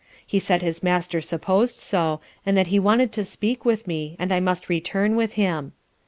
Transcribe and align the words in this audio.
He 0.25 0.39
said 0.39 0.63
his 0.63 0.81
master 0.81 1.19
suppos'd 1.21 1.77
so, 1.77 2.21
and 2.43 2.57
that 2.57 2.65
he 2.73 2.79
wanted 2.79 3.11
to 3.11 3.23
speak 3.23 3.65
with 3.65 3.85
me, 3.85 4.15
and 4.17 4.31
I 4.31 4.39
must 4.39 4.67
return 4.67 5.15
with 5.15 5.33
him. 5.33 5.73